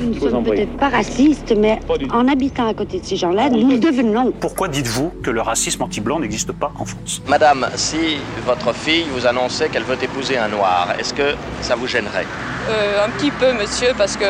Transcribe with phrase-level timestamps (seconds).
[0.00, 1.78] Nous ne sommes peut-être pas racistes, mais
[2.10, 4.32] en habitant à côté de ces gens-là, nous le devenons.
[4.40, 7.20] Pourquoi dites-vous que le racisme anti-blanc n'existe pas en France?
[7.28, 11.86] Madame, si votre fille vous annonçait qu'elle veut épouser un noir, est-ce que ça vous
[11.86, 12.26] gênerait?
[12.70, 14.24] Euh, un petit peu, monsieur, parce que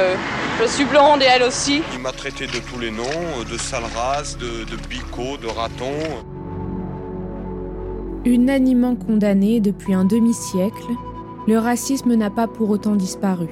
[0.60, 1.82] je suis blonde et elle aussi.
[1.94, 5.94] Il m'a traité de tous les noms, de sale race, de, de bico, de raton.
[8.24, 10.84] Unanimement condamné depuis un demi-siècle,
[11.46, 13.48] le racisme n'a pas pour autant disparu.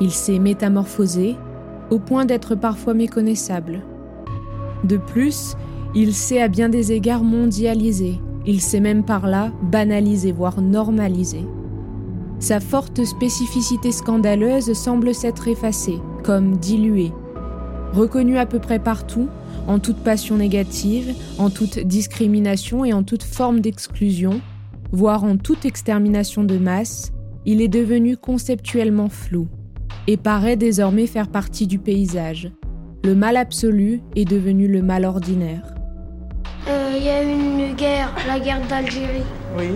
[0.00, 1.36] Il s'est métamorphosé
[1.90, 3.82] au point d'être parfois méconnaissable.
[4.84, 5.56] De plus,
[5.94, 11.44] il s'est à bien des égards mondialisé, il s'est même par là banalisé, voire normalisé.
[12.38, 17.12] Sa forte spécificité scandaleuse semble s'être effacée, comme diluée.
[17.92, 19.28] Reconnu à peu près partout,
[19.66, 24.40] en toute passion négative, en toute discrimination et en toute forme d'exclusion,
[24.92, 27.12] voire en toute extermination de masse,
[27.44, 29.48] il est devenu conceptuellement flou
[30.08, 32.50] et paraît désormais faire partie du paysage.
[33.04, 35.74] Le mal absolu est devenu le mal ordinaire.
[36.66, 39.22] Euh, Il y a eu une guerre, la guerre d'Algérie.
[39.56, 39.66] Oui,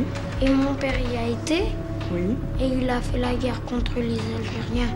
[0.40, 1.64] Et mon père y a été.
[2.12, 2.34] oui.
[2.60, 4.92] Et il a fait la guerre contre les Algériens.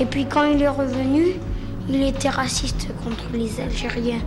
[0.00, 1.34] Et puis quand il est revenu,
[1.90, 4.22] il était raciste contre les Algériens.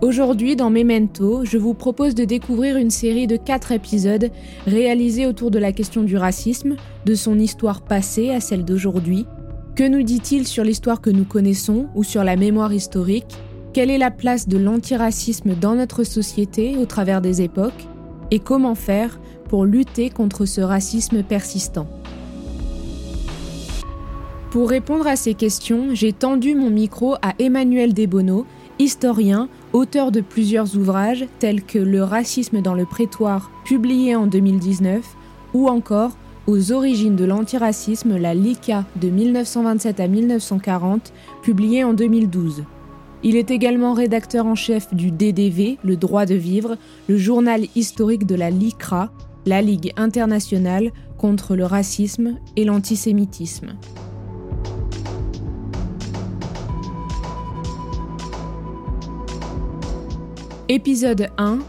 [0.00, 4.30] Aujourd'hui, dans Memento, je vous propose de découvrir une série de quatre épisodes
[4.66, 9.26] réalisés autour de la question du racisme, de son histoire passée à celle d'aujourd'hui.
[9.74, 13.38] Que nous dit-il sur l'histoire que nous connaissons ou sur la mémoire historique?
[13.72, 17.88] Quelle est la place de l'antiracisme dans notre société au travers des époques?
[18.30, 19.18] Et comment faire
[19.48, 21.86] pour lutter contre ce racisme persistant?
[24.50, 28.44] Pour répondre à ces questions, j'ai tendu mon micro à Emmanuel Desbonneau,
[28.78, 35.02] historien, auteur de plusieurs ouvrages tels que Le racisme dans le prétoire, publié en 2019,
[35.54, 36.18] ou encore
[36.48, 42.64] Aux origines de l'antiracisme, la LICA de 1927 à 1940, publié en 2012.
[43.22, 46.76] Il est également rédacteur en chef du DDV, le droit de vivre,
[47.06, 49.12] le journal historique de la LICRA,
[49.46, 53.74] la Ligue internationale contre le racisme et l'antisémitisme.
[60.68, 61.60] Épisode 1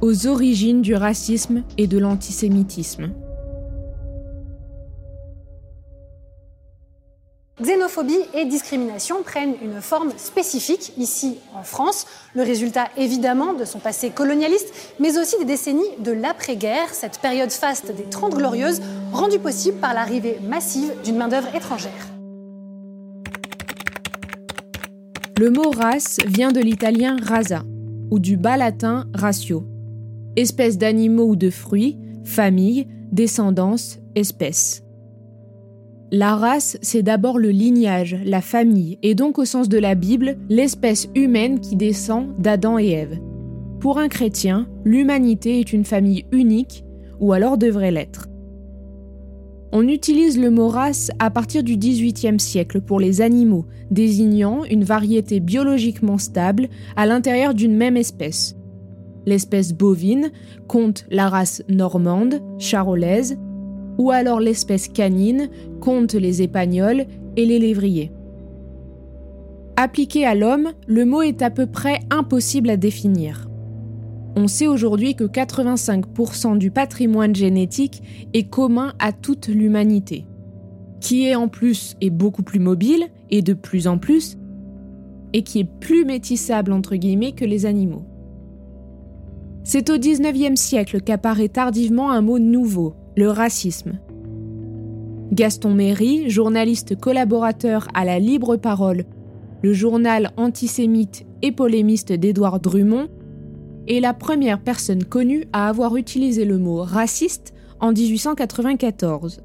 [0.00, 3.10] Aux origines du racisme et de l'antisémitisme.
[7.62, 13.78] Xénophobie et discrimination prennent une forme spécifique ici en France, le résultat évidemment de son
[13.78, 19.38] passé colonialiste, mais aussi des décennies de l'après-guerre, cette période faste des Trente Glorieuses, rendue
[19.38, 21.92] possible par l'arrivée massive d'une main-d'œuvre étrangère.
[25.38, 27.62] Le mot race vient de l'italien rasa,
[28.10, 29.64] ou du bas latin ratio.
[30.36, 34.85] Espèce d'animaux ou de fruits, famille, descendance, espèce.
[36.12, 40.36] La race, c'est d'abord le lignage, la famille, et donc au sens de la Bible,
[40.48, 43.18] l'espèce humaine qui descend d'Adam et Ève.
[43.80, 46.84] Pour un chrétien, l'humanité est une famille unique,
[47.18, 48.28] ou alors devrait l'être.
[49.72, 54.84] On utilise le mot race à partir du XVIIIe siècle pour les animaux, désignant une
[54.84, 58.54] variété biologiquement stable à l'intérieur d'une même espèce.
[59.26, 60.30] L'espèce bovine
[60.68, 63.36] compte la race normande, charolaise,
[63.98, 65.48] ou alors l'espèce canine
[65.80, 67.06] compte les épagnols
[67.36, 68.12] et les lévriers.
[69.76, 73.48] Appliqué à l'homme, le mot est à peu près impossible à définir.
[74.34, 78.02] On sait aujourd'hui que 85% du patrimoine génétique
[78.34, 80.26] est commun à toute l'humanité,
[81.00, 84.36] qui est en plus est beaucoup plus mobile et de plus en plus,
[85.32, 88.04] et qui est plus métissable que les animaux.
[89.64, 93.98] C'est au XIXe siècle qu'apparaît tardivement un mot nouveau, le racisme.
[95.32, 99.04] Gaston Méry, journaliste collaborateur à la Libre Parole,
[99.62, 103.08] le journal antisémite et polémiste d'Édouard Drummond,
[103.88, 109.40] est la première personne connue à avoir utilisé le mot raciste en 1894.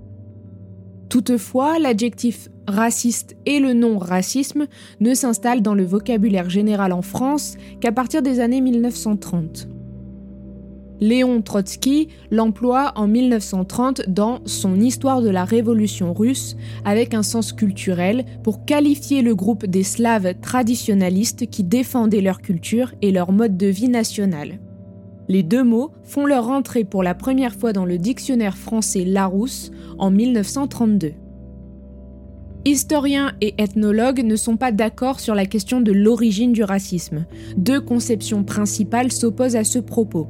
[1.10, 4.68] Toutefois, l'adjectif raciste et le nom racisme
[5.00, 9.68] ne s'installent dans le vocabulaire général en France qu'à partir des années 1930.
[11.02, 16.56] Léon Trotsky l'emploie en 1930 dans son Histoire de la Révolution russe
[16.86, 22.94] avec un sens culturel pour qualifier le groupe des Slaves traditionnalistes qui défendaient leur culture
[23.02, 24.60] et leur mode de vie national.
[25.28, 29.72] Les deux mots font leur entrée pour la première fois dans le dictionnaire français Larousse
[29.98, 31.14] en 1932.
[32.64, 37.26] Historiens et ethnologues ne sont pas d'accord sur la question de l'origine du racisme.
[37.58, 40.28] Deux conceptions principales s'opposent à ce propos.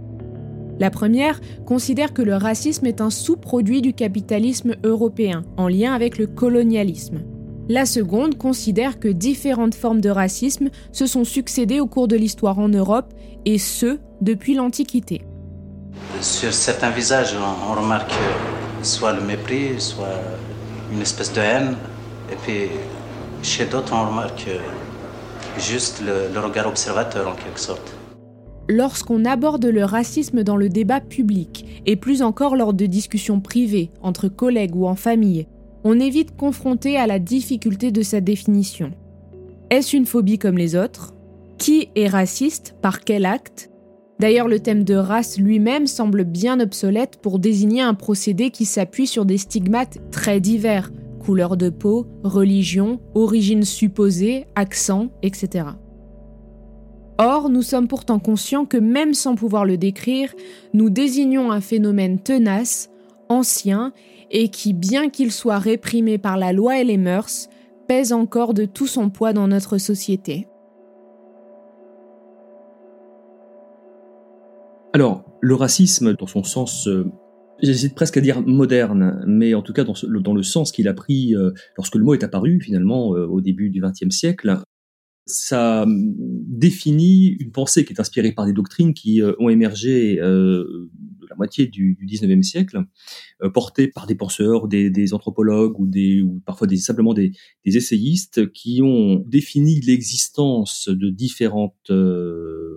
[0.82, 6.18] La première considère que le racisme est un sous-produit du capitalisme européen, en lien avec
[6.18, 7.20] le colonialisme.
[7.70, 12.58] La seconde considère que différentes formes de racisme se sont succédées au cours de l'histoire
[12.58, 13.14] en Europe,
[13.46, 15.22] et ce, depuis l'Antiquité.
[16.20, 18.16] Sur certains visages, on remarque
[18.82, 20.20] soit le mépris, soit
[20.92, 21.76] une espèce de haine,
[22.32, 22.70] et puis
[23.44, 24.50] chez d'autres, on remarque
[25.60, 28.01] juste le, le regard observateur en quelque sorte
[28.72, 33.92] lorsqu'on aborde le racisme dans le débat public, et plus encore lors de discussions privées,
[34.02, 35.48] entre collègues ou en famille,
[35.84, 38.92] on est vite confronté à la difficulté de sa définition.
[39.70, 41.14] Est-ce une phobie comme les autres?
[41.58, 42.76] Qui est raciste?
[42.82, 43.70] Par quel acte?
[44.20, 49.08] D'ailleurs, le thème de race lui-même semble bien obsolète pour désigner un procédé qui s'appuie
[49.08, 55.66] sur des stigmates très divers, couleur de peau, religion, origine supposée, accent, etc.
[57.18, 60.34] Or, nous sommes pourtant conscients que même sans pouvoir le décrire,
[60.74, 62.90] nous désignons un phénomène tenace,
[63.30, 63.94] ancien,
[64.32, 67.50] et qui, bien qu'il soit réprimé par la loi et les mœurs,
[67.88, 70.48] pèse encore de tout son poids dans notre société.
[74.94, 77.06] Alors, le racisme, dans son sens, euh,
[77.62, 81.36] j'hésite presque à dire moderne, mais en tout cas dans, le sens qu'il a pris
[81.36, 84.60] euh, lorsque le mot est apparu, finalement, euh, au début du XXe siècle,
[85.26, 90.20] ça hum, définit une pensée qui est inspirée par des doctrines qui euh, ont émergé
[90.20, 90.90] euh,
[91.20, 92.84] de la moitié du, du 19e siècle,
[93.44, 97.32] euh, portées par des penseurs, des, anthropologues ou, parfois des, simplement des,
[97.66, 101.92] des essayistes qui ont défini l'existence de différentes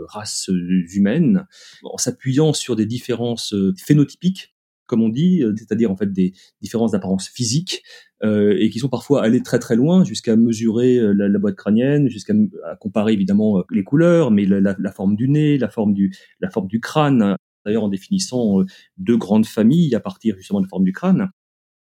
[0.09, 0.51] races
[0.93, 1.47] humaines
[1.83, 4.54] en s'appuyant sur des différences phénotypiques
[4.87, 7.83] comme on dit, euh, c'est-à-dire en fait des différences d'apparence physique
[8.23, 12.09] euh, et qui sont parfois allées très très loin jusqu'à mesurer euh, la, boîte crânienne,
[12.09, 12.35] jusqu'à
[12.81, 16.69] comparer évidemment les couleurs, mais la, la, forme du nez, la forme du la forme
[16.69, 17.37] du crâne.
[17.65, 18.59] D'ailleurs, en définissant
[18.99, 21.31] deux grandes familles à partir justement de la forme du crâne.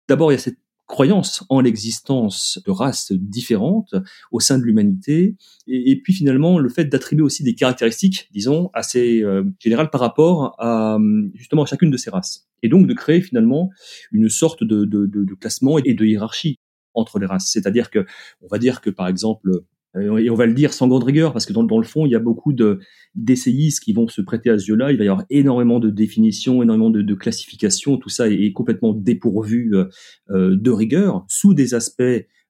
[0.07, 3.95] D'abord, il y a cette croyance en l'existence de races différentes
[4.31, 5.35] au sein de l'humanité,
[5.68, 10.56] et, puis finalement le fait d'attribuer aussi des caractéristiques, disons, assez euh, générales par rapport
[10.59, 10.97] à
[11.35, 13.69] justement à chacune de ces races, et donc de créer finalement
[14.12, 16.59] une sorte de, de, de, classement et de hiérarchie
[16.94, 17.49] entre les races.
[17.52, 18.06] C'est-à-dire que,
[18.42, 19.66] on va dire que par exemple, euh,
[20.00, 22.16] et on va le dire sans grande rigueur, parce que dans, le fond, il y
[22.16, 22.80] a beaucoup de
[23.14, 24.92] d'essayistes qui vont se prêter à ce jeu-là.
[24.92, 27.97] Il va y avoir énormément de définitions, énormément de, classifications.
[27.97, 29.85] Tout ça est, complètement dépourvu euh,
[30.31, 32.04] euh, de rigueur, sous des aspects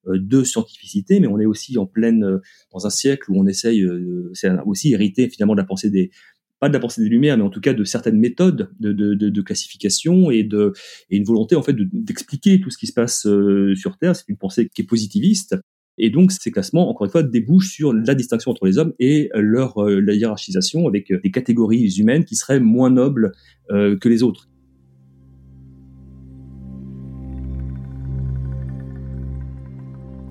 [0.05, 2.39] de scientificité, mais on est aussi en pleine
[2.73, 3.87] dans un siècle où on essaye,
[4.33, 6.11] c'est aussi hérité finalement de la pensée des
[6.59, 9.15] pas de la pensée des Lumières, mais en tout cas de certaines méthodes de, de,
[9.15, 10.73] de, de classification et, de,
[11.09, 13.27] et une volonté en fait d'expliquer tout ce qui se passe
[13.75, 14.13] sur Terre.
[14.13, 15.55] C'est une pensée qui est positiviste,
[15.97, 19.29] et donc ces classements, encore une fois, débouchent sur la distinction entre les hommes et
[19.35, 23.33] leur euh, hiérarchisation avec euh, des catégories humaines qui seraient moins nobles
[23.71, 24.49] euh, que les autres.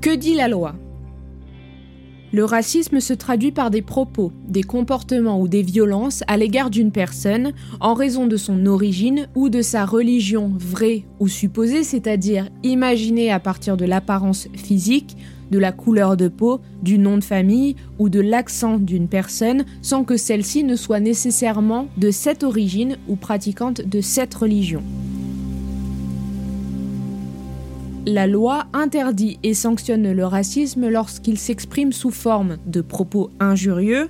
[0.00, 0.74] Que dit la loi?
[2.32, 6.90] Le racisme se traduit par des propos, des comportements ou des violences à l'égard d'une
[6.90, 13.30] personne en raison de son origine ou de sa religion vraie ou supposée, c'est-à-dire imaginée
[13.30, 15.14] à partir de l'apparence physique,
[15.52, 20.02] de la couleur de peau, du nom de famille ou de l'accent d'une personne sans
[20.02, 24.82] que celle-ci ne soit nécessairement de cette origine ou pratiquante de cette religion.
[28.06, 34.08] La loi interdit et sanctionne le racisme lorsqu'il s'exprime sous forme de propos injurieux,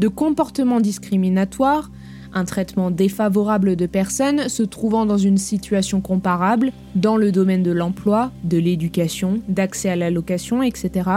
[0.00, 1.90] de comportements discriminatoires,
[2.34, 7.72] un traitement défavorable de personnes se trouvant dans une situation comparable dans le domaine de
[7.72, 11.10] l'emploi, de l'éducation, d'accès à la location, etc.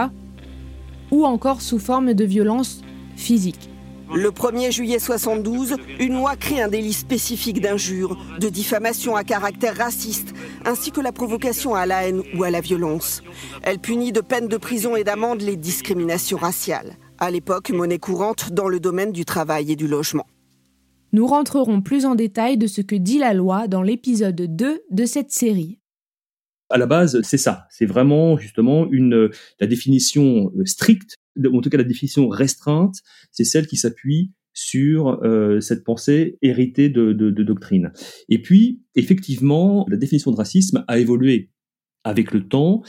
[1.12, 2.82] Ou encore sous forme de violence
[3.16, 3.70] physique.
[4.14, 9.78] Le 1er juillet 72, une loi crée un délit spécifique d'injure, de diffamation à caractère
[9.78, 13.24] raciste, ainsi que la provocation à la haine ou à la violence.
[13.64, 18.52] Elle punit de peines de prison et d'amende les discriminations raciales, à l'époque monnaie courante
[18.52, 20.28] dans le domaine du travail et du logement.
[21.16, 25.06] Nous rentrerons plus en détail de ce que dit la loi dans l'épisode 2 de
[25.06, 25.80] cette série.
[26.70, 27.68] À la base, c'est ça.
[27.70, 29.30] C'est vraiment justement une,
[29.62, 32.96] la définition euh, stricte en tout cas la définition restreinte,
[33.32, 37.92] c'est celle qui s'appuie sur euh, cette pensée héritée de, doctrine.
[38.30, 41.52] Et puis, effectivement, la définition de racisme a évolué
[42.04, 42.84] avec le temps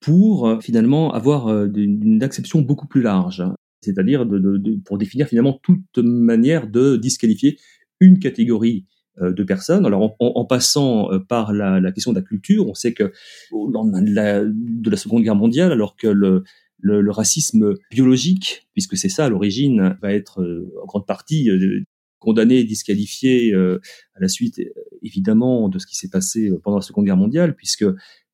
[0.00, 3.42] pour euh, finalement avoir euh, une acception beaucoup plus large,
[3.80, 7.58] c'est-à-dire de, pour définir finalement toute manière de disqualifier
[8.00, 8.86] une catégorie
[9.20, 9.86] de personnes.
[9.86, 13.12] Alors, en, en passant par la, la, question de la culture, on sait que
[13.50, 16.44] au lendemain de la, de la Seconde Guerre mondiale, alors que le,
[16.80, 21.82] le, racisme biologique, puisque c'est ça à l'origine, va être euh, en grande partie euh,
[22.18, 23.80] condamné, disqualifié euh,
[24.14, 24.60] à la suite
[25.02, 27.84] évidemment de ce qui s'est passé pendant la Seconde Guerre mondiale, puisque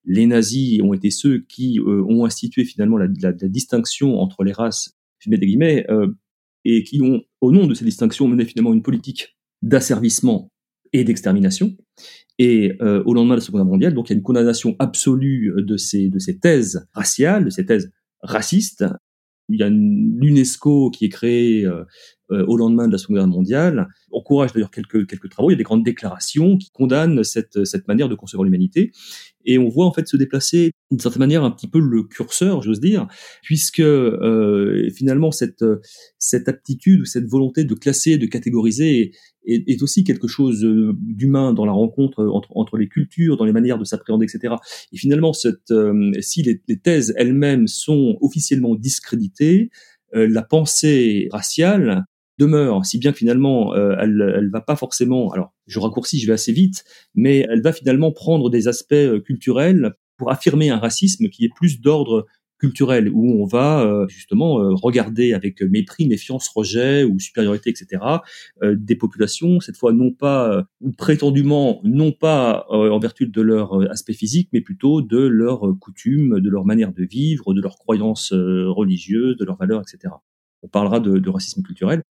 [0.05, 4.97] les nazis ont été ceux qui ont institué finalement la, distinction entre les races,
[5.29, 5.87] guillemets,
[6.65, 10.51] et qui ont, au nom de ces distinctions, mené finalement une politique d'asservissement
[10.93, 11.77] et d'extermination.
[12.39, 15.53] Et au lendemain de la Seconde Guerre mondiale, donc il y a une condamnation absolue
[15.57, 17.91] de ces, de ces thèses raciales, de ces thèses
[18.23, 18.85] raciste.
[19.49, 21.85] Il y a l'UNESCO qui est créée euh, euh,
[22.33, 25.59] au lendemain de la Seconde Guerre mondiale, encourage d'ailleurs quelques, quelques travaux, il y a
[25.59, 28.93] des grandes déclarations qui condamnent cette, cette manière de concevoir l'humanité.
[29.45, 32.63] Et on voit en fait se déplacer d'une certaine manière un petit peu le curseur,
[32.63, 33.09] j'ose dire,
[33.43, 35.65] puisque euh, finalement cette,
[36.19, 39.13] cette aptitude ou cette volonté de classer, de catégoriser
[39.45, 43.45] est, est aussi quelque chose euh, d'humain dans la rencontre entre, entre, les cultures, dans
[43.45, 44.55] les manières de s'appréhender, etc.
[44.93, 49.71] Et finalement, cette, euh, si les, les thèses elles-mêmes sont officiellement discréditées,
[50.15, 52.05] la pensée raciale
[52.39, 56.27] demeure, si bien que finalement euh, elle, elle va pas forcément, alors je raccourcis, je
[56.27, 56.85] vais assez vite,
[57.15, 61.55] mais elle va finalement prendre des aspects euh, culturels pour affirmer un racisme qui est
[61.55, 62.27] plus d'ordre
[62.59, 68.01] culturel, où on va euh, justement regarder avec mépris, méfiance, rejet ou supériorité, etc.
[68.63, 74.13] des populations, cette fois non pas ou prétendument non pas en vertu de leur aspect
[74.13, 79.37] physique, mais plutôt de leurs coutumes, de leur manière de vivre, de leurs croyances religieuses,
[79.39, 80.15] de leurs valeurs, etc.
[80.63, 82.03] On parlera de, de racisme culturel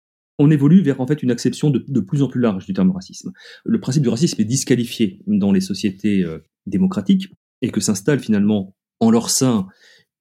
[0.41, 3.31] on évolue vers en fait une acception de, plus en plus large du terme racisme.
[3.65, 7.29] Le principe du racisme est disqualifié dans les sociétés euh, démocratiques
[7.61, 9.69] et que s'installe finalement en leur sein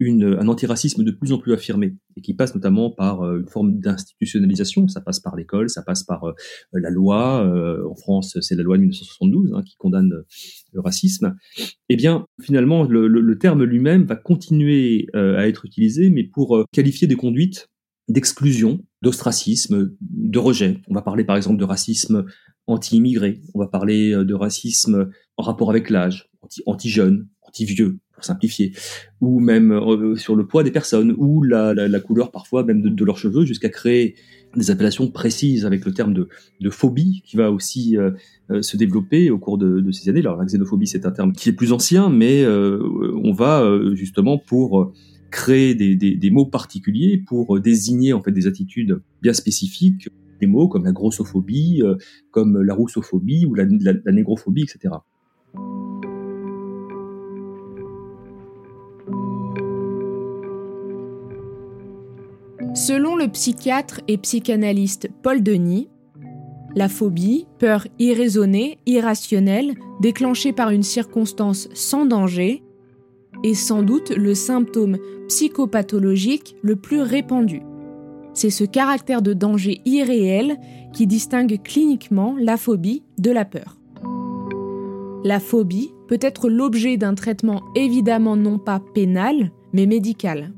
[0.01, 3.79] un antiracisme de plus en plus affirmé et qui passe notamment par euh, une forme
[3.79, 4.87] d'institutionnalisation.
[4.87, 6.33] Ça passe par l'école, ça passe par euh,
[6.73, 7.45] la loi.
[7.89, 10.23] en France, c'est la loi de 1972 hein, qui condamne
[10.73, 11.35] le racisme.
[11.87, 17.15] Eh bien, finalement, le terme lui-même va continuer à être utilisé, mais pour qualifier des
[17.15, 17.67] conduites
[18.09, 20.81] d'exclusion, d'ostracisme, de rejet.
[20.89, 22.25] On va parler par exemple de racisme
[22.67, 26.29] anti-immigré, on va parler euh, de racisme en rapport avec l'âge,
[26.65, 28.73] anti-jeune, anti-vieux, pour simplifier,
[29.21, 33.17] ou même euh, sur le poids des personnes, ou la, couleur parfois même de, leurs
[33.17, 34.15] cheveux, jusqu'à créer
[34.55, 38.11] des appellations précises avec le terme de, phobie qui va aussi euh,
[38.61, 40.21] se développer au cours de, ces années.
[40.21, 43.63] Alors la xénophobie c'est un terme qui est plus ancien, mais on va
[43.93, 44.91] justement pour
[45.29, 50.09] créer des, mots particuliers pour euh, désigner en fait des attitudes bien spécifiques,
[50.39, 51.95] des mots comme la grossophobie, euh,
[52.31, 53.65] comme la roussophobie ou la,
[54.11, 54.95] négrophobie, etc.
[62.75, 65.89] Selon le psychiatre et psychanalyste Paul Denis,
[66.75, 72.63] la phobie, peur irraisonnée, irrationnelle, déclenchée par une circonstance sans danger,
[73.43, 74.97] est sans doute le symptôme
[75.29, 77.61] psychopathologique le plus répandu.
[78.33, 80.57] C'est ce caractère de danger irréel
[80.91, 83.77] qui distingue cliniquement la phobie de la peur.
[85.23, 90.51] La phobie peut être l'objet d'un traitement évidemment non pas pénal, mais médical.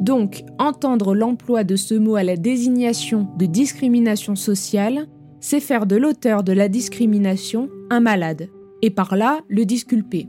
[0.00, 5.08] Donc, entendre l'emploi de ce mot à la désignation de discrimination sociale,
[5.40, 8.48] c'est faire de l'auteur de la discrimination un malade,
[8.82, 10.28] et par là le disculper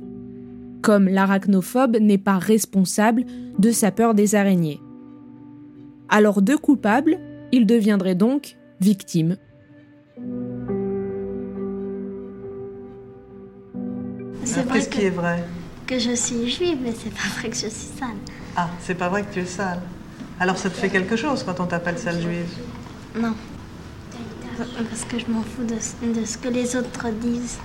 [0.81, 3.23] comme l'arachnophobe n'est pas responsable
[3.59, 4.81] de sa peur des araignées.
[6.09, 7.19] Alors de coupable,
[7.51, 9.37] il deviendrait donc victime.
[14.43, 15.43] C'est vrai ce qui est vrai?
[15.87, 18.09] Que je suis juive, mais c'est pas vrai que je suis sale.
[18.55, 19.79] Ah, c'est pas vrai que tu es sale.
[20.39, 22.49] Alors ça te fait quelque chose quand on t'appelle sale juive?
[23.15, 23.33] Non.
[24.57, 27.59] parce que je m'en fous de, ce que les autres disent.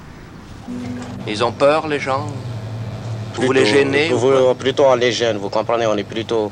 [1.27, 2.27] Ils ont peur, les gens?
[3.37, 4.11] Vous les gênez
[4.59, 6.51] Plutôt on les gêne, vous comprenez, on est plutôt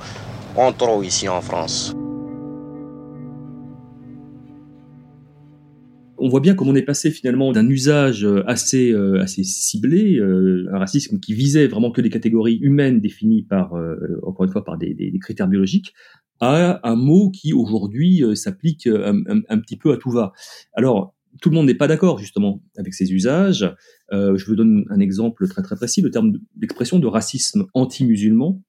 [0.57, 1.95] en trop ici en France.
[6.25, 10.17] on voit bien comment on est passé finalement d'un usage euh, assez euh, assez ciblé,
[10.17, 13.75] euh, un racisme qui visait vraiment que des catégories humaines définies par
[14.23, 15.93] encore une fois par des, critères biologiques,
[16.41, 20.33] à un mot qui aujourd'hui s'applique un, petit peu à tout va.
[20.75, 23.75] Alors tout le monde n'est pas d'accord justement avec ces usages.
[24.11, 28.63] je vous donne un exemple très très précis, le terme d'expression de racisme anti-musulman,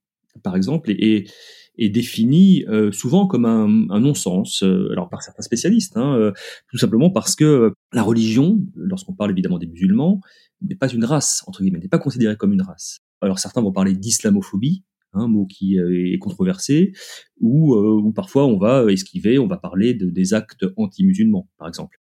[0.43, 1.29] par exemple, est
[1.77, 6.31] défini euh, souvent comme un, un non-sens, euh, alors par certains spécialistes, hein, euh,
[6.69, 10.22] tout simplement parce que la religion, lorsqu'on parle évidemment des musulmans,
[10.62, 13.00] n'est pas une race, entre guillemets, n'est pas considérée comme une race.
[13.22, 16.91] Alors certains vont parler d'islamophobie, un hein, mot qui est controversé,
[17.39, 22.00] ou, ou parfois on va esquiver, on va parler de, des actes anti-musulmans, par exemple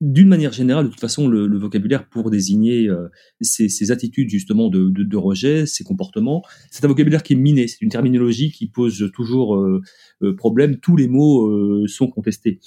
[0.00, 3.08] d'une manière générale, de toute façon, le, vocabulaire pour désigner euh,
[3.40, 7.88] ces, attitudes justement de, rejet, ces comportements, c'est un vocabulaire qui est miné, c'est une
[7.88, 9.80] terminologie qui pose toujours euh,
[10.22, 10.78] euh, problème.
[10.78, 12.60] Tous les mots sont contestés.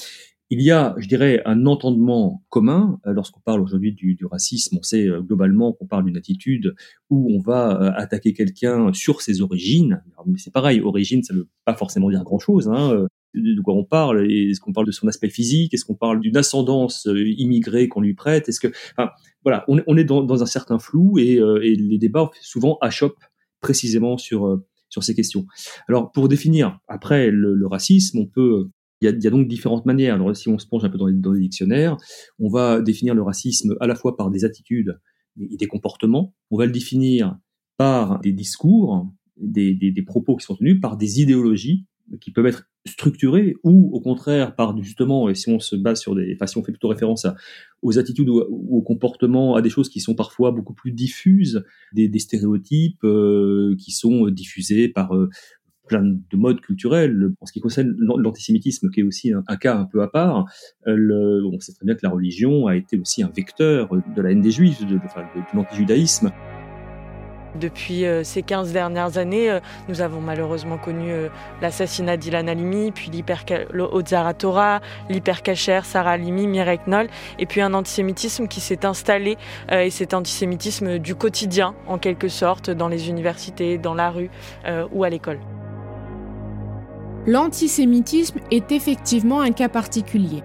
[0.51, 4.77] Il y a, je dirais, un entendement commun lorsqu'on parle aujourd'hui du, racisme.
[4.79, 6.73] On sait globalement qu'on parle d'une attitude
[7.11, 10.01] où on va attaquer quelqu'un sur ses origines.
[10.37, 12.67] c'est pareil, origine, ça ne veut pas forcément dire grand-chose.
[12.67, 15.73] Hein de quoi on parle Est-ce qu'on parle de son aspect physique?
[15.73, 18.49] Est-ce qu'on parle d'une ascendance euh, immigrée qu'on lui prête?
[18.49, 18.67] Est-ce que,
[18.97, 19.09] enfin,
[19.43, 22.77] voilà, on, on est dans, dans, un certain flou et, euh, et, les débats souvent
[22.81, 23.23] achoppent
[23.61, 25.45] précisément sur euh, sur ces questions.
[25.87, 28.69] Alors, pour définir après le, le racisme, on peut
[29.01, 30.15] il y, a, il y, a, donc différentes manières.
[30.15, 31.95] Alors, si on se plonge un peu dans les, dans les, dictionnaires,
[32.39, 34.99] on va définir le racisme à la fois par des attitudes
[35.39, 36.33] et des comportements.
[36.51, 37.37] On va le définir
[37.77, 39.07] par des discours,
[39.37, 41.85] des, des, des propos qui sont tenus, par des idéologies
[42.21, 46.15] qui peuvent être structurés ou au contraire par justement et si on se base sur
[46.15, 47.27] des enfin si on fait plutôt référence
[47.81, 51.63] aux attitudes ou, aux comportements à des choses qui sont parfois beaucoup plus diffuses
[51.93, 55.29] des, stéréotypes euh, qui sont diffusés par euh,
[55.87, 57.31] plein de modes culturels.
[57.41, 60.45] En ce qui concerne l'antisémitisme, qui est aussi un, cas un peu à part,
[60.87, 64.31] euh, on sait très bien que la religion a été aussi un vecteur de la
[64.31, 66.31] haine des juifs, de, de l'antijudaïsme.
[67.55, 71.29] Depuis euh, ces 15 dernières années, euh, nous avons malheureusement connu euh,
[71.61, 73.11] l'assassinat d'Ilan Halimi, puis
[73.71, 77.07] l'Ozara Torah, l'hypercacher Sarah Halimi, Mireille Knoll,
[77.39, 79.37] et puis un antisémitisme qui s'est installé,
[79.71, 84.29] et cet antisémitisme du quotidien, en quelque sorte, dans les universités, dans la rue
[84.91, 85.39] ou à l'école.
[87.27, 90.43] L'antisémitisme est effectivement un cas particulier.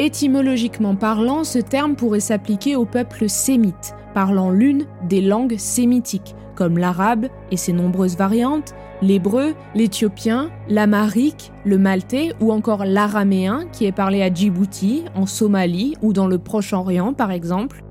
[0.00, 6.78] Étymologiquement parlant, ce terme pourrait s'appliquer au peuple sémite, parlant l'une des langues sémitiques, comme
[6.78, 13.92] l'arabe et ses nombreuses variantes, l'hébreu, l'éthiopien, l'amarique, le maltais ou encore l'araméen qui est
[13.92, 17.82] parlé à Djibouti, en Somalie ou dans le Proche-Orient par exemple.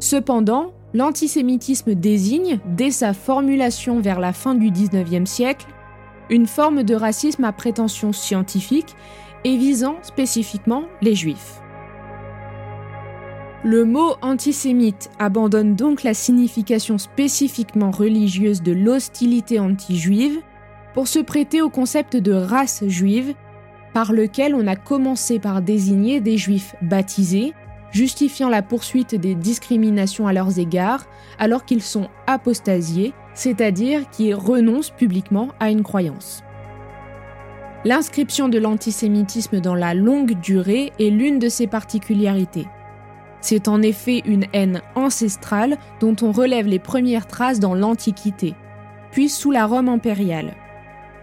[0.00, 5.66] Cependant, l'antisémitisme désigne, dès sa formulation vers la fin du XIXe siècle,
[6.30, 8.96] une forme de racisme à prétention scientifique
[9.46, 11.60] et visant spécifiquement les juifs.
[13.62, 20.40] Le mot antisémite abandonne donc la signification spécifiquement religieuse de l'hostilité anti-juive
[20.94, 23.34] pour se prêter au concept de race juive
[23.94, 27.54] par lequel on a commencé par désigner des juifs baptisés,
[27.92, 31.06] justifiant la poursuite des discriminations à leurs égards
[31.38, 36.42] alors qu'ils sont apostasiés, c'est-à-dire qui renoncent publiquement à une croyance.
[37.86, 42.66] L'inscription de l'antisémitisme dans la longue durée est l'une de ses particularités.
[43.40, 48.54] C'est en effet une haine ancestrale dont on relève les premières traces dans l'Antiquité,
[49.12, 50.56] puis sous la Rome impériale,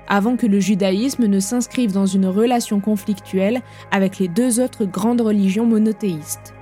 [0.07, 3.59] avant que le judaïsme ne s'inscrive dans une relation conflictuelle
[3.91, 6.53] avec les deux autres grandes religions monothéistes.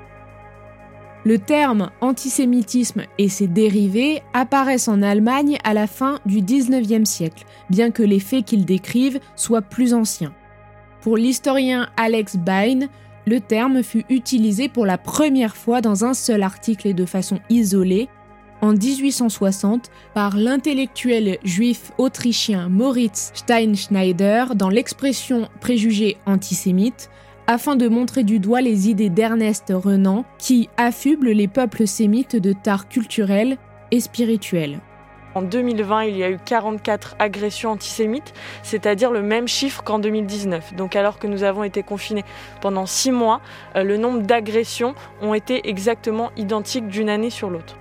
[1.24, 7.46] Le terme antisémitisme et ses dérivés apparaissent en Allemagne à la fin du XIXe siècle,
[7.70, 10.34] bien que les faits qu'ils décrivent soient plus anciens.
[11.02, 12.88] Pour l'historien Alex Bain,
[13.28, 17.40] le terme fut utilisé pour la première fois dans un seul article et de façon
[17.50, 18.10] isolée
[18.62, 27.10] en 1860 par l'intellectuel juif autrichien Moritz Steinschneider dans l'expression préjugé antisémite
[27.48, 32.54] afin de montrer du doigt les idées d'Ernest Renan qui affublent les peuples sémites de
[32.54, 33.58] tares culturelles
[33.92, 34.80] et spirituelles.
[35.34, 40.76] En 2020, il y a eu 44 agressions antisémites, c'est-à-dire le même chiffre qu'en 2019.
[40.76, 42.26] Donc alors que nous avons été confinés
[42.60, 43.40] pendant six mois,
[43.76, 47.78] euh, le nombre d'agressions ont été exactement identiques d'une année sur l'autre.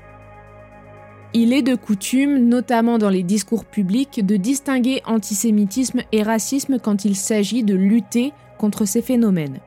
[1.33, 7.05] Il est de coutume, notamment dans les discours publics, de distinguer antisémitisme et racisme quand
[7.05, 9.59] il s'agit de lutter contre ces phénomènes.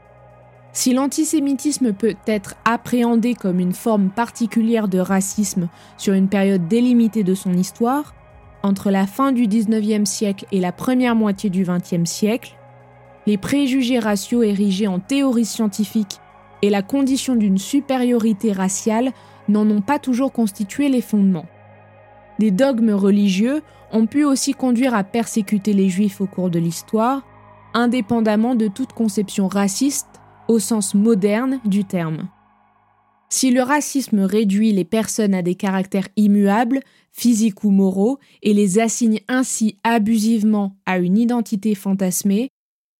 [0.71, 7.23] Si l'antisémitisme peut être appréhendé comme une forme particulière de racisme sur une période délimitée
[7.23, 8.13] de son histoire,
[8.61, 12.55] entre la fin du XIXe siècle et la première moitié du XXe siècle,
[13.25, 16.19] les préjugés raciaux érigés en théorie scientifique
[16.61, 19.11] et la condition d'une supériorité raciale
[19.49, 21.47] n'en ont pas toujours constitué les fondements.
[22.39, 27.23] Des dogmes religieux ont pu aussi conduire à persécuter les juifs au cours de l'histoire,
[27.73, 30.07] indépendamment de toute conception raciste
[30.47, 32.29] au sens moderne du terme.
[33.29, 36.81] Si le racisme réduit les personnes à des caractères immuables,
[37.11, 42.49] physiques ou moraux, et les assigne ainsi abusivement à une identité fantasmée,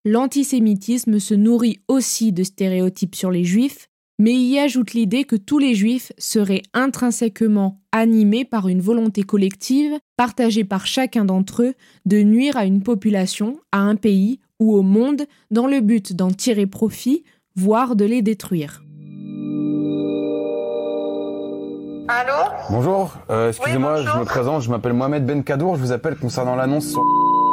[0.05, 5.59] l'antisémitisme se nourrit aussi de stéréotypes sur les juifs, mais y ajoute l'idée que tous
[5.59, 11.73] les juifs seraient intrinsèquement animés par une volonté collective, partagée par chacun d'entre eux,
[12.05, 16.31] de nuire à une population, à un pays ou au monde dans le but d'en
[16.31, 17.25] tirer profit,
[17.57, 18.81] voire de les détruire.
[22.07, 22.49] Allô?
[22.69, 26.55] Bonjour, euh, excusez-moi, je me présente, je m'appelle Mohamed Ben Kadour, je vous appelle concernant
[26.55, 27.01] l'annonce sur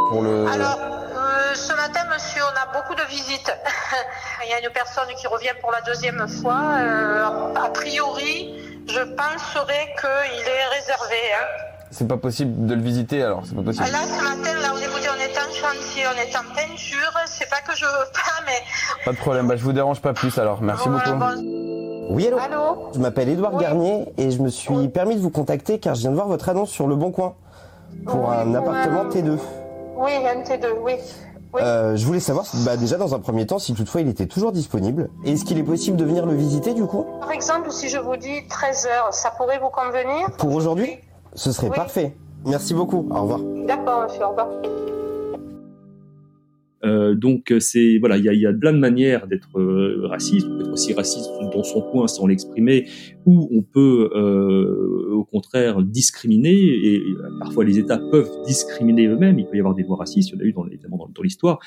[0.08, 0.46] pour le...
[0.46, 3.52] Alors, euh, ce matin, monsieur, on a beaucoup de visites.
[4.44, 6.60] Il y a une personne qui revient pour la deuxième fois.
[6.78, 8.54] Euh, a priori,
[8.86, 11.20] je penserais qu'il est réservé.
[11.34, 11.69] Hein.
[11.90, 13.86] C'est pas possible de le visiter alors, c'est pas possible.
[13.90, 17.12] Là, ce matin, là, écoutez, on est en chantier, on est en peinture.
[17.26, 19.04] C'est pas que je veux pas, mais.
[19.04, 21.10] Pas de problème, bah, je vous dérange pas plus alors, merci beaucoup.
[22.10, 25.94] Oui, allô, Je m'appelle Édouard Garnier et je me suis permis de vous contacter car
[25.94, 27.34] je viens de voir votre annonce sur Le Bon Coin
[28.06, 29.38] pour un appartement T2.
[29.96, 30.94] Oui, un T2, oui.
[31.56, 34.52] Euh, je voulais savoir, bah, déjà dans un premier temps, si toutefois il était toujours
[34.52, 35.10] disponible.
[35.24, 37.04] Est-ce qu'il est possible de venir le visiter du coup?
[37.20, 40.30] Par exemple, si je vous dis 13 heures, ça pourrait vous convenir?
[40.38, 40.98] Pour aujourd'hui?
[41.34, 42.14] Ce serait parfait.
[42.46, 43.06] Merci beaucoup.
[43.10, 43.40] Au revoir.
[43.66, 44.24] D'accord, monsieur.
[44.24, 44.48] Au revoir.
[46.82, 50.46] Euh, donc c'est voilà, il y a, y a plein de manières d'être euh, raciste.
[50.50, 52.88] On peut être aussi raciste dans son coin sans l'exprimer,
[53.26, 56.54] ou on peut euh, au contraire discriminer.
[56.54, 57.02] Et,
[57.38, 59.38] parfois les États peuvent discriminer eux-mêmes.
[59.38, 60.30] Il peut y avoir des voies racistes.
[60.30, 61.58] Il y en a eu dans, évidemment dans, dans l'histoire.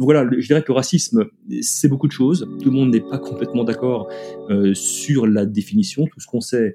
[0.00, 1.26] Voilà, je dirais que le racisme,
[1.60, 2.48] c'est beaucoup de choses.
[2.62, 4.08] Tout le monde n'est pas complètement d'accord
[4.48, 6.06] euh, sur la définition.
[6.06, 6.72] Tout ce qu'on sait, euh,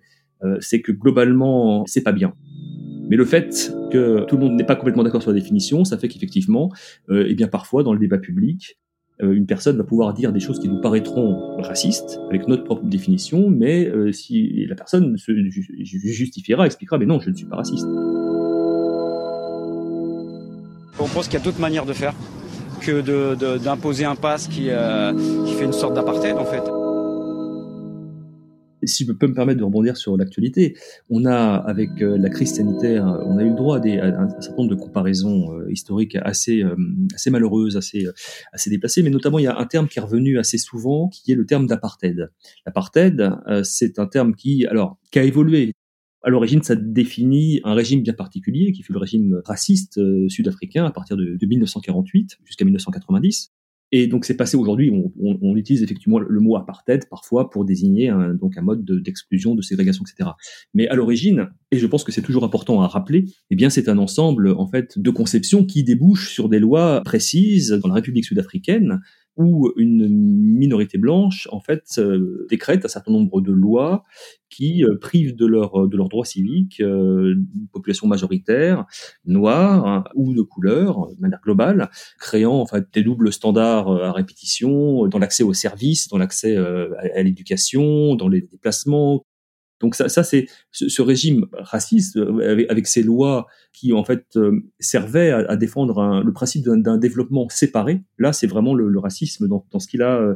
[0.59, 2.33] c'est que globalement, c'est pas bien.
[3.09, 5.97] Mais le fait que tout le monde n'est pas complètement d'accord sur la définition, ça
[5.97, 6.71] fait qu'effectivement,
[7.09, 8.79] euh, eh bien parfois dans le débat public,
[9.21, 12.85] euh, une personne va pouvoir dire des choses qui nous paraîtront racistes avec notre propre
[12.85, 15.31] définition, mais euh, si la personne se
[15.83, 17.85] justifiera, expliquera, mais non, je ne suis pas raciste.
[20.99, 22.13] On pense qu'il y a d'autres manières de faire
[22.81, 24.69] que d'imposer un pass qui,
[25.45, 26.82] qui fait une sorte d'apartheid en fait
[28.85, 30.77] si je peux me permettre de rebondir sur l'actualité,
[31.09, 34.57] on a, avec euh, la crise sanitaire, on a eu le droit à, un, certain
[34.57, 36.75] nombre de comparaisons euh, historiques assez, euh,
[37.13, 38.05] assez malheureuses, assez,
[38.51, 41.31] assez déplacées, mais notamment il y a un terme qui est revenu assez souvent, qui
[41.31, 42.29] est le terme d'apartheid.
[42.65, 43.31] L'apartheid,
[43.63, 45.73] c'est un terme qui, alors, qui a évolué.
[46.25, 50.91] À l'origine, ça définit un régime bien particulier, qui fut le régime raciste sud-africain à
[50.91, 53.51] partir de 1948 jusqu'à 1990.
[53.95, 57.63] Et donc c'est passé aujourd'hui, on, on, on, utilise effectivement le mot apartheid parfois pour
[57.63, 60.31] désigner un, donc un mode d'exclusion, de, ségrégation, etc.
[60.73, 63.87] Mais à l'origine, et je pense que c'est toujours important à rappeler, eh bien c'est
[63.89, 68.25] un ensemble en fait de conceptions qui débouchent sur des lois précises dans la République
[68.25, 68.99] sud-africaine
[69.35, 74.03] où une minorité blanche en fait euh, décrète un certain nombre de lois
[74.49, 78.85] qui euh, privent de leurs de leurs droits civiques euh, une population majoritaire
[79.25, 84.11] noire hein, ou de couleur de manière globale, créant en fait des doubles standards à
[84.11, 89.25] répétition dans l'accès aux services, dans l'accès à l'éducation, dans les déplacements,
[89.83, 94.61] donc ça, ça c'est ce, régime raciste avec, avec, ces lois qui en fait euh,
[94.79, 98.01] servaient à, défendre le principe d'un développement séparé.
[98.17, 100.35] Là, c'est vraiment le, racisme dans, ce qu'il a euh,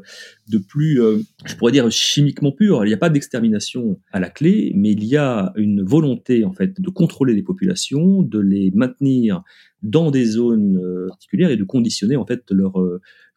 [0.50, 2.84] de plus, euh, je pourrais dire chimiquement pur.
[2.84, 6.52] Il n'y a pas d'extermination à la clé, mais il y a une volonté en
[6.52, 9.44] fait de contrôler les populations, de les maintenir
[9.82, 12.74] dans des zones particulières et de conditionner en fait leur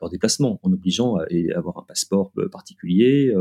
[0.00, 3.34] leur déplacement en obligeant à, avoir un passeport particulier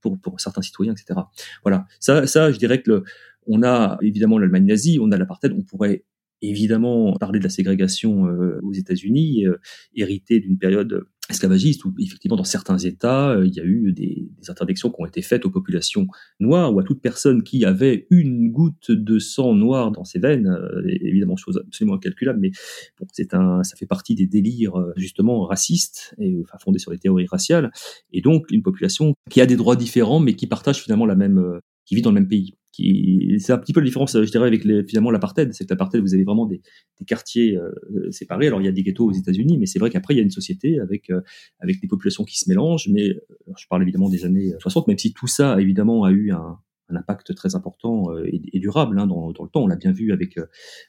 [0.00, 1.20] pour, pour certains citoyens, etc.
[1.62, 3.04] Voilà, ça, je dirais que
[3.46, 6.04] on a évidemment l'Allemagne nazie, on a l'apartheid, on pourrait
[6.50, 9.56] évidemment parler de la ségrégation euh, aux États-Unis, euh,
[9.94, 14.28] héritée d'une période esclavagiste où effectivement dans certains États euh, il y a eu des,
[14.38, 16.06] des, interdictions qui ont été faites aux populations
[16.38, 20.54] noires ou à toute personne qui avait une goutte de sang noir dans ses veines,
[20.86, 22.50] évidemment chose absolument incalculable, mais
[22.98, 26.98] bon c'est un, ça fait partie des délires justement racistes et enfin fondés sur les
[26.98, 27.70] théories raciales
[28.12, 31.60] et donc une population qui a des droits différents mais qui partage finalement la même
[31.86, 32.54] qui vit dans le même pays.
[32.74, 35.52] Qui c'est un petit peu la différence, je dirais, avec les, finalement l'apartheid.
[35.54, 36.60] C'est que l'apartheid, vous avez vraiment des,
[36.98, 38.48] des quartiers euh, séparés.
[38.48, 40.22] Alors il y a des ghettos aux États-Unis, mais c'est vrai qu'après il y a
[40.22, 41.20] une société avec euh,
[41.60, 42.88] avec des populations qui se mélangent.
[42.88, 43.14] Mais
[43.56, 46.58] je parle évidemment des années 60, même si tout ça évidemment a eu un,
[46.88, 49.62] un impact très important et, durable hein, dans, dans, le temps.
[49.62, 50.36] On l'a bien vu avec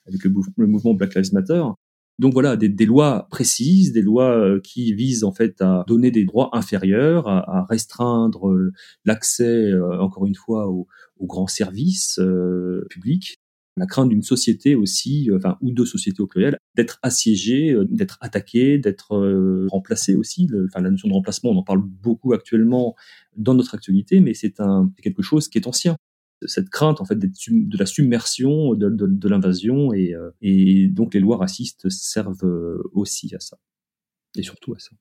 [0.08, 1.64] avec le, mouvement Black Lives Matter.
[2.18, 6.50] Donc voilà, des, lois précises, des lois qui visent en fait à donner des droits
[6.54, 8.56] inférieurs, à, restreindre
[9.04, 10.88] l'accès, encore une fois, aux,
[11.22, 13.38] grands services euh, publics.
[13.78, 17.86] La crainte d'une société aussi, euh, enfin ou de sociétés au pluriel, d'être assiégée, euh,
[17.90, 20.48] d'être attaquée, d'être remplacée aussi.
[20.68, 22.96] enfin, la notion de remplacement, on en parle beaucoup actuellement
[23.36, 25.98] dans notre actualité, mais c'est un quelque chose qui est ancien
[26.46, 31.90] cette crainte en fait de la submersion, de, l'invasion et, et donc les lois racistes
[31.90, 32.46] servent
[32.94, 33.58] aussi à ça
[34.38, 34.92] et surtout à ça.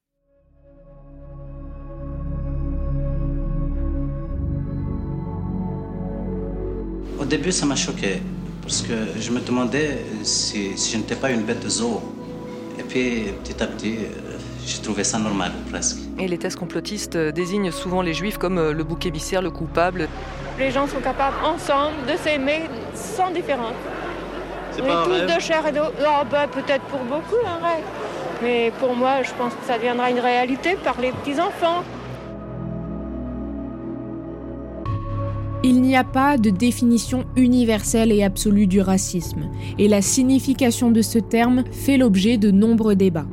[7.18, 8.20] Au début, ça m'a choqué
[8.60, 12.00] parce que je me demandais si, si je n'étais pas une bête de zoo.
[12.78, 15.98] Et puis, petit à petit, euh, j'ai trouvé ça normal, presque.
[16.18, 20.08] Et les thèses complotistes désignent souvent les juifs comme euh, le bouc émissaire, le coupable.
[20.58, 22.62] Les gens sont capables ensemble de s'aimer
[22.94, 23.74] sans différence.
[24.72, 25.84] C'est On pas un est rêve tous de chair et d'eau.
[26.00, 27.84] Oh, bah, peut-être pour beaucoup un rêve.
[28.42, 31.82] Mais pour moi, je pense que ça deviendra une réalité par les petits-enfants.
[35.62, 39.48] Il n'y a pas de définition universelle et absolue du racisme,
[39.78, 43.24] et la signification de ce terme fait l'objet de nombreux débats.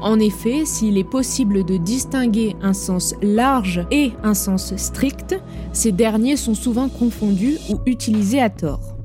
[0.00, 5.40] En effet, s'il est possible de distinguer un sens large et un sens strict,
[5.72, 8.96] ces derniers sont souvent confondus ou utilisés à tort.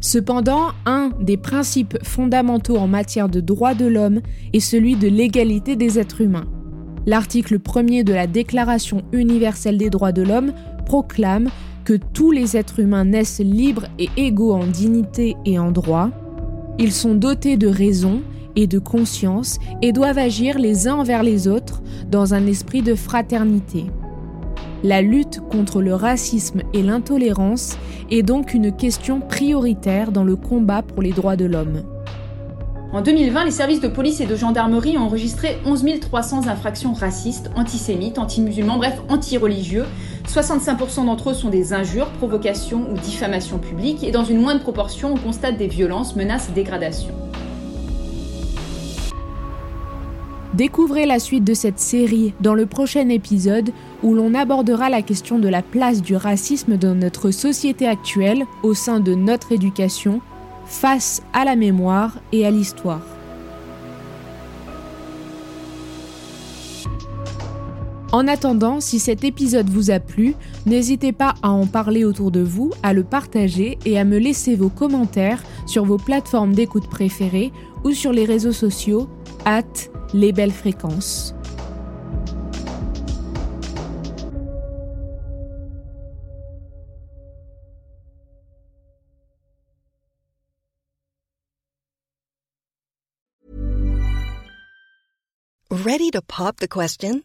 [0.00, 4.20] Cependant, un des principes fondamentaux en matière de droits de l'homme
[4.52, 6.46] est celui de l'égalité des êtres humains.
[7.06, 10.52] L'article 1er de la Déclaration universelle des droits de l'homme
[10.86, 11.48] proclame
[11.84, 16.10] que tous les êtres humains naissent libres et égaux en dignité et en droit.
[16.78, 18.20] Ils sont dotés de raison
[18.58, 22.96] et de conscience et doivent agir les uns envers les autres dans un esprit de
[22.96, 23.86] fraternité.
[24.82, 27.78] La lutte contre le racisme et l'intolérance
[28.10, 31.84] est donc une question prioritaire dans le combat pour les droits de l'homme.
[32.92, 37.50] En 2020, les services de police et de gendarmerie ont enregistré 11 300 infractions racistes,
[37.54, 39.84] antisémites, anti-musulmans, bref, anti-religieux.
[40.26, 45.12] 65% d'entre eux sont des injures, provocations ou diffamations publiques, et dans une moindre proportion,
[45.12, 47.14] on constate des violences, menaces dégradations.
[50.54, 53.70] Découvrez la suite de cette série dans le prochain épisode
[54.02, 58.72] où l'on abordera la question de la place du racisme dans notre société actuelle au
[58.72, 60.22] sein de notre éducation
[60.64, 63.02] face à la mémoire et à l'histoire.
[68.10, 70.34] En attendant, si cet épisode vous a plu,
[70.64, 74.56] n'hésitez pas à en parler autour de vous, à le partager et à me laisser
[74.56, 77.52] vos commentaires sur vos plateformes d'écoute préférées
[77.84, 79.08] ou sur les réseaux sociaux,
[80.12, 81.34] les belles fréquences.
[95.70, 97.24] Ready to pop the question?